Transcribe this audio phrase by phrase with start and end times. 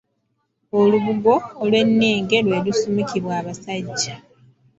[0.79, 4.15] Olubugo olw'ennenge lwe lusumikibwa abasajja